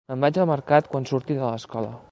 [0.11, 1.95] Me'n vaig al mercat quan surti de l'escola.